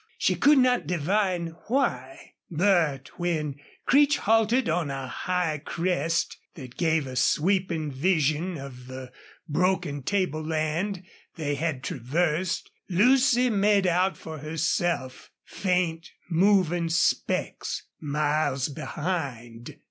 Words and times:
She 0.17 0.33
could 0.33 0.57
not 0.57 0.87
divine 0.87 1.49
why. 1.67 2.33
But 2.49 3.09
when 3.19 3.57
Creech 3.85 4.17
halted 4.17 4.67
on 4.67 4.89
a 4.89 5.05
high 5.05 5.61
crest 5.63 6.37
that 6.55 6.75
gave 6.75 7.05
a 7.05 7.15
sweeping 7.15 7.91
vision 7.91 8.57
of 8.57 8.87
the 8.87 9.11
broken 9.47 10.01
table 10.01 10.43
land 10.43 11.03
they 11.35 11.53
had 11.53 11.83
traversed 11.83 12.71
Lucy 12.89 13.51
made 13.51 13.85
out 13.85 14.17
for 14.17 14.39
herself 14.39 15.29
faint 15.45 16.09
moving 16.31 16.89
specks 16.89 17.83
miles 17.99 18.69
behind. 18.69 19.77